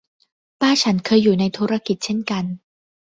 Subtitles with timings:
[0.59, 2.45] ป้าฉันเคยอยู่ในธุรกิจเช่นกัน